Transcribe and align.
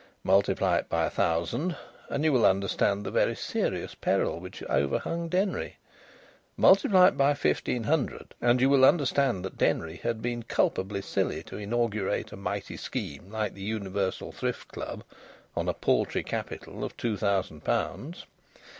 Multiply 0.23 0.77
it 0.77 0.89
by 0.89 1.05
a 1.05 1.11
thousand, 1.11 1.75
and 2.09 2.23
you 2.23 2.33
will 2.33 2.43
understand 2.43 3.03
the 3.03 3.11
very 3.11 3.35
serious 3.35 3.93
peril 3.93 4.39
which 4.39 4.63
overhung 4.63 5.29
Denry. 5.29 5.77
Multiply 6.57 7.09
it 7.09 7.17
by 7.17 7.35
fifteen 7.35 7.83
hundred 7.83 8.33
and 8.41 8.59
you 8.61 8.67
will 8.67 8.83
understand 8.83 9.45
that 9.45 9.59
Denry 9.59 9.97
had 9.97 10.19
been 10.19 10.41
culpably 10.41 11.03
silly 11.03 11.43
to 11.43 11.57
inaugurate 11.57 12.31
a 12.31 12.35
mighty 12.35 12.77
scheme 12.77 13.29
like 13.31 13.53
the 13.53 13.61
Universal 13.61 14.31
Thrift 14.31 14.69
Club 14.69 15.03
on 15.55 15.69
a 15.69 15.73
paltry 15.75 16.23
capital 16.23 16.83
of 16.83 16.97
two 16.97 17.15
thousand 17.15 17.63
pounds. 17.63 18.25